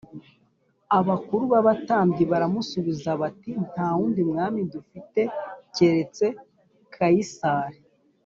Abakuru 0.97 1.43
b 1.51 1.53
abatambyi 1.61 2.23
baramusubiza 2.31 3.09
bati 3.21 3.51
nta 3.71 3.87
wundi 3.97 4.21
mwami 4.29 4.59
dufite 4.73 5.21
keretse 5.75 6.25
Kayisari 6.95 7.79